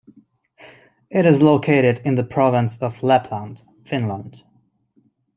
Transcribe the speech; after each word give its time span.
It 1.11 1.27
is 1.27 1.43
located 1.43 2.01
in 2.03 2.15
the 2.15 2.23
province 2.23 2.75
of 2.79 3.03
Lapland, 3.03 3.61
Finland. 3.85 4.43